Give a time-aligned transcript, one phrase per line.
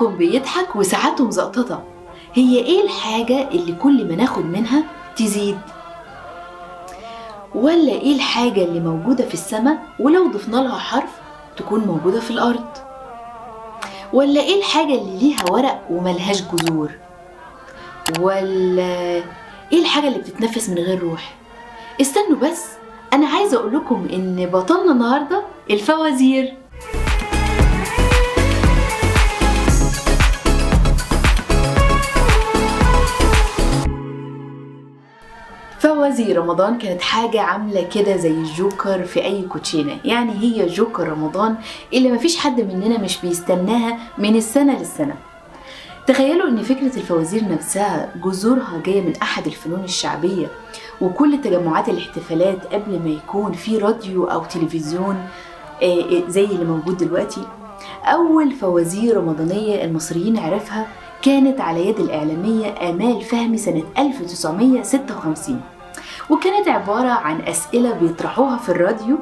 [0.00, 1.82] بعضكم بيضحك وساعاته مزقططة
[2.34, 4.84] هي إيه الحاجة اللي كل ما ناخد منها
[5.16, 5.58] تزيد؟
[7.54, 11.10] ولا إيه الحاجة اللي موجودة في السماء ولو ضفنا لها حرف
[11.56, 12.64] تكون موجودة في الأرض؟
[14.12, 16.90] ولا إيه الحاجة اللي ليها ورق وملهاش جذور؟
[18.20, 19.22] ولا
[19.72, 21.34] إيه الحاجة اللي بتتنفس من غير روح؟
[22.00, 22.64] استنوا بس
[23.12, 26.54] أنا عايزة أقول لكم إن بطلنا النهاردة الفوازير.
[36.10, 39.98] فوازير رمضان كانت حاجة عاملة كده زي الجوكر في أي كوتشينة.
[40.04, 41.56] يعني هي جوكر رمضان
[41.94, 45.14] اللي مفيش حد مننا مش بيستناها من السنة للسنة.
[46.06, 50.46] تخيلوا إن فكرة الفوازير نفسها جذورها جاية من أحد الفنون الشعبية
[51.00, 55.16] وكل تجمعات الاحتفالات قبل ما يكون في راديو أو تلفزيون
[55.82, 57.42] آه، آه، زي اللي موجود دلوقتي.
[58.04, 60.86] أول فوازير رمضانية المصريين عرفها
[61.22, 65.60] كانت على يد الإعلامية آمال فهمي سنة 1956
[66.30, 69.16] وكانت عبارة عن أسئلة بيطرحوها في الراديو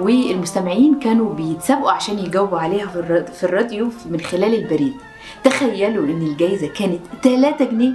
[0.00, 4.94] والمستمعين كانوا بيتسابقوا عشان يجاوبوا عليها في الراد- في الراديو من خلال البريد.
[5.44, 7.92] تخيلوا إن الجايزة كانت 3 جنيه.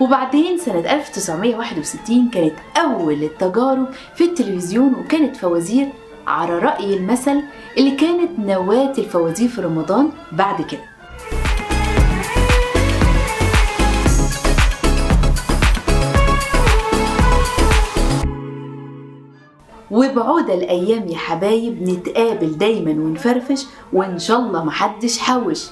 [0.00, 5.88] وبعدين سنة 1961 كانت أول التجارب في التلفزيون وكانت فوازير
[6.26, 7.42] على رأي المثل
[7.78, 10.80] اللي كانت نواة الفوازير في رمضان بعد كده.
[19.92, 25.66] وبعودة الأيام يا حبايب نتقابل دايما ونفرفش وإن شاء الله محدش حوش.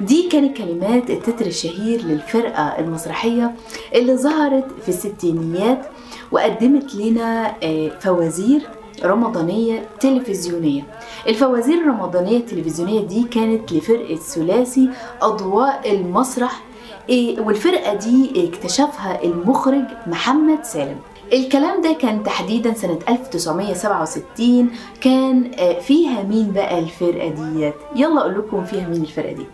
[0.00, 3.54] دي كانت كلمات التتر الشهير للفرقة المسرحية
[3.94, 5.86] اللي ظهرت في الستينيات
[6.32, 8.60] وقدمت لنا آه، فوازير
[9.04, 10.82] رمضانية تلفزيونية.
[11.28, 14.88] الفوازير الرمضانية التلفزيونية دي كانت لفرقة ثلاثي
[15.22, 16.62] أضواء المسرح
[17.08, 20.96] إيه، والفرقة دي اكتشفها المخرج محمد سالم.
[21.32, 28.38] الكلام ده كان تحديدا سنة 1967 كان آه، فيها مين بقى الفرقة ديت؟ يلا أقول
[28.38, 29.46] لكم فيها مين الفرقة دي.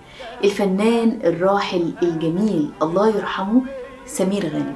[0.44, 3.62] الفنان الراحل الجميل الله يرحمه
[4.06, 4.74] سمير غانم.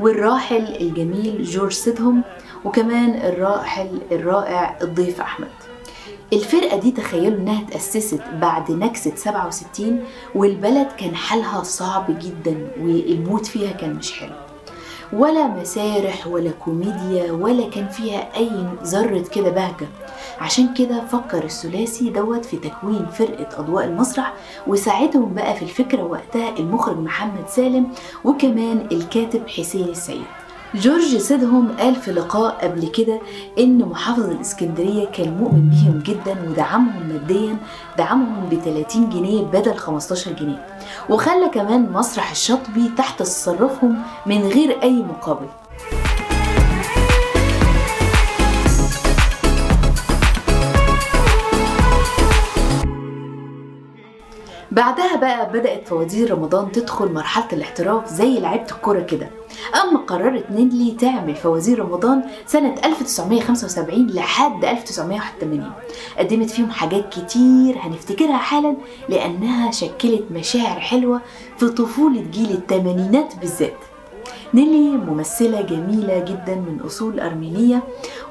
[0.00, 2.22] والراحل الجميل جورج سيدهم
[2.64, 5.48] وكمان الراحل الرائع الضيف أحمد.
[6.32, 10.04] الفرقة دي تخيلوا إنها تأسست بعد نكسة 67
[10.34, 14.34] والبلد كان حالها صعب جدا والموت فيها كان مش حلو.
[15.12, 18.50] ولا مسارح ولا كوميديا ولا كان فيها أي
[18.84, 19.88] ذرة كده بهجة.
[20.40, 24.32] عشان كده فكر الثلاثي دوت في تكوين فرقة أضواء المسرح
[24.66, 27.86] وساعدهم بقى في الفكرة وقتها المخرج محمد سالم
[28.24, 30.22] وكمان الكاتب حسين السيد.
[30.74, 33.20] جورج سيدهم قال في لقاء قبل كده
[33.58, 37.56] إن محافظ الإسكندرية كان مؤمن بيهم جدا ودعمهم ماديا
[37.98, 40.66] دعمهم ب 30 جنيه بدل 15 جنيه.
[41.10, 45.46] وخلى كمان مسرح الشاطبي تحت تصرفهم من غير أي مقابل.
[54.70, 59.28] بعدها بقى بدأت فوازير رمضان تدخل مرحلة الاحتراف زي لعيبة الكورة كده.
[59.74, 65.70] أما قررت نيلي تعمل فوازير رمضان سنة 1975 لحد 1981
[66.18, 68.76] قدمت فيهم حاجات كتير هنفتكرها حالا
[69.08, 71.20] لأنها شكلت مشاعر حلوة
[71.58, 73.76] في طفولة جيل الثمانينات بالذات.
[74.54, 77.82] نيلي ممثلة جميلة جدا من أصول أرمينية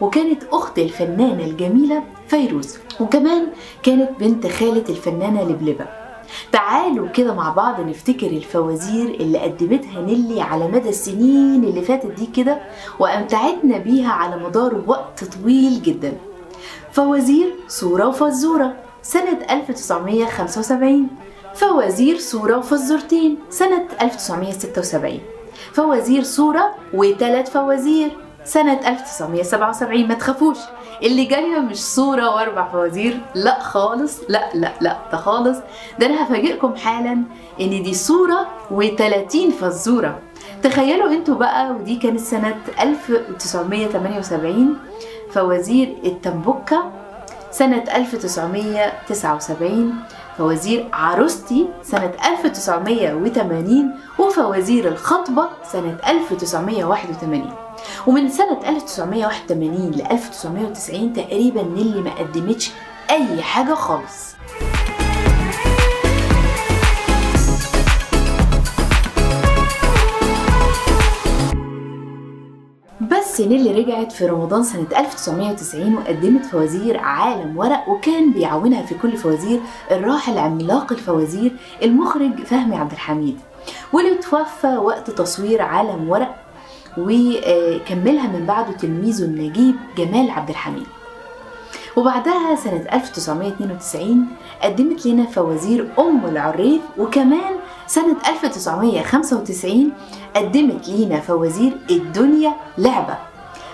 [0.02, 3.48] وكانت أخت الفنانة الجميلة فيروز وكمان
[3.84, 6.07] كانت بنت خالة الفنانة لبلبة.
[6.52, 12.26] تعالوا كده مع بعض نفتكر الفوازير اللي قدمتها نيلي على مدى السنين اللي فاتت دي
[12.26, 12.58] كده
[13.00, 16.14] وأمتعتنا بيها على مدار وقت طويل جدا.
[16.92, 21.08] فوازير صورة وفزورة سنة 1975
[21.56, 25.20] فوازير صورة وفزورتين سنة 1976
[25.74, 28.10] فوازير صورة وثلاث فوازير
[28.44, 30.58] سنة 1977 ما تخافوش.
[31.04, 33.20] اللي جاية مش صورة وأربع فوازير.
[33.36, 35.58] لا خالص لا لا لا ده خالص.
[36.00, 37.12] ده أنا هفاجئكم حالا
[37.62, 40.20] إن دي صورة و30 فزورة.
[40.64, 44.78] تخيلوا أنتوا بقى ودي كانت سنة 1978
[45.32, 46.92] فوازير التنبكة
[47.52, 49.94] سنة 1979
[50.38, 57.52] فوازير عروستي سنة 1980 وفوازير الخطبة سنة 1981
[58.08, 62.72] ومن سنة 1981 ل 1990 تقريبا نيلي ما قدمتش
[63.10, 64.38] أي حاجة خالص.
[73.02, 79.18] بس نيلي رجعت في رمضان سنة 1990 وقدمت فوازير عالم ورق وكان بيعاونها في كل
[79.18, 79.60] فوازير
[79.92, 81.52] الراحل عملاق الفوازير
[81.84, 83.40] المخرج فهمي عبد الحميد.
[83.94, 86.36] واللي توفى وقت تصوير عالم ورق
[86.98, 90.88] وكملها من بعده تلميذه النجيب جمال عبد الحميد.
[91.96, 94.26] وبعدها سنة 1992
[94.64, 97.54] قدمت لنا فوازير أم العريف وكمان
[97.88, 99.92] سنة 1995
[100.36, 103.18] قدمت لينا فوازير الدنيا لعبة.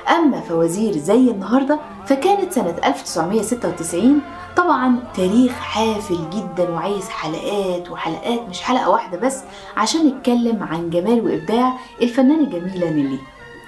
[0.09, 4.21] أما فوازير زي النهاردة فكانت سنة 1996
[4.57, 9.39] طبعا تاريخ حافل جدا وعايز حلقات وحلقات مش حلقة واحدة بس
[9.77, 13.19] عشان نتكلم عن جمال وإبداع الفنانة الجميلة نيلي.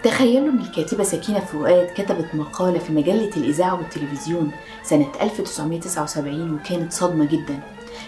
[0.03, 4.51] تخيلوا إن الكاتبة سكينة فؤاد كتبت مقالة في مجلة الإذاعة والتلفزيون
[4.83, 7.59] سنة 1979 وكانت صدمة جدا.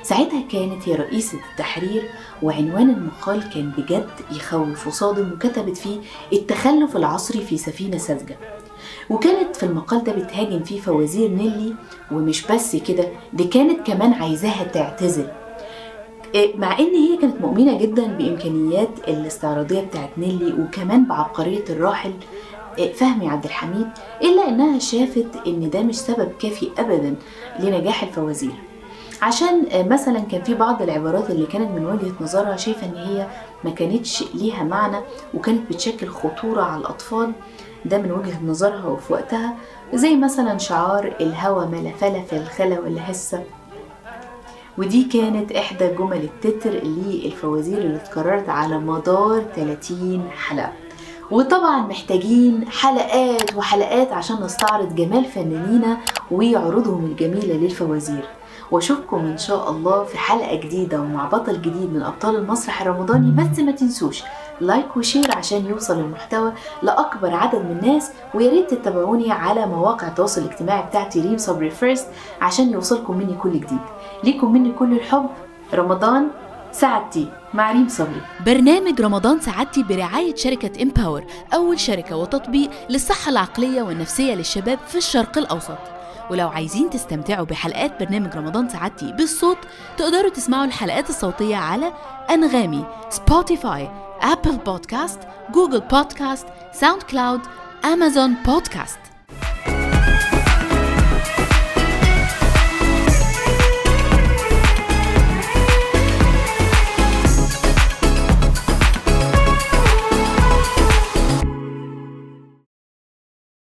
[0.03, 2.09] ساعتها كانت هي رئيسة التحرير
[2.41, 5.99] وعنوان المقال كان بجد يخوف وصادم وكتبت فيه
[6.33, 8.37] التخلف العصري في سفينة ساذجة.
[9.09, 11.73] وكانت في المقال ده بتهاجم فيه فوازير نيلي
[12.11, 15.27] ومش بس كده دي كانت كمان عايزاها تعتزل.
[16.55, 22.11] مع إن هي كانت مؤمنة جدا بإمكانيات الاستعراضية بتاعت نيلي وكمان بعبقرية الراحل
[22.93, 23.87] فهمي عبد الحميد
[24.21, 27.15] إلا إنها شافت إن ده مش سبب كافي ابدا
[27.59, 28.51] لنجاح الفوازير.
[29.21, 33.27] عشان مثلا كان في بعض العبارات اللي كانت من وجهة نظرها شايفة إن هي
[33.63, 34.97] ما كانتش ليها معنى
[35.33, 37.31] وكانت بتشكل خطورة على الأطفال
[37.85, 39.53] ده من وجهة نظرها وفي وقتها.
[39.93, 43.43] زي مثلا شعار الهوى ما فلا في الخلا ولا هسة.
[44.77, 50.71] ودي كانت إحدى جمل التتر للفوازير اللي اتكررت على مدار 30 حلقة.
[51.31, 55.97] وطبعا محتاجين حلقات وحلقات عشان نستعرض جمال فنانينا
[56.31, 58.25] وعروضهم الجميلة للفوازير.
[58.71, 63.59] وأشوفكم إن شاء الله في حلقة جديدة ومع بطل جديد من أبطال المسرح الرمضاني بس
[63.59, 64.23] ما تنسوش.
[64.61, 66.53] like و share عشان يوصل المحتوى
[66.83, 72.07] لأكبر عدد من الناس ويا ريت تتابعوني على مواقع التواصل الاجتماعي بتاعتي ريم صبري first
[72.41, 73.79] عشان يوصلكم مني كل جديد.
[74.23, 75.29] ليكم مني كل الحب.
[75.73, 76.27] رمضان
[76.71, 81.23] سعادتي مع ريم صبري برنامج رمضان سعادتي برعاية شركة Empower
[81.53, 85.96] أول شركة وتطبيق للصحة العقلية والنفسية للشباب في الشرق الأوسط.
[86.29, 89.57] ولو عايزين تستمتعوا بحلقات برنامج رمضان سعادتي بالصوت
[89.97, 91.93] تقدروا تسمعوا الحلقات الصوتية على
[92.29, 93.89] أنغامي Spotify
[94.21, 95.19] Apple Podcast
[95.51, 97.41] Google Podcast SoundCloud
[97.85, 98.99] Amazon Podcast